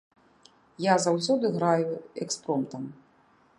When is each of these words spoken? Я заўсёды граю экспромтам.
Я 0.83 0.95
заўсёды 1.05 1.45
граю 1.57 2.01
экспромтам. 2.27 2.83